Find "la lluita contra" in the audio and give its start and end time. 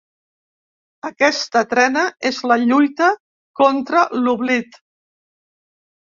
2.51-4.01